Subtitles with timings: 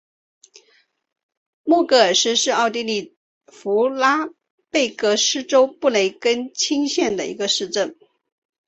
[1.63, 3.15] 默格尔斯是奥地利
[3.45, 4.33] 福拉尔
[4.71, 7.95] 贝格州布雷根茨县的一个市镇。